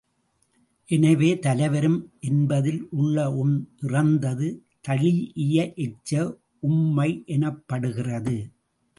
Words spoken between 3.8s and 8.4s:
இறந்தது தழீஇய எச்ச உம்மை எனப்படுகிறது.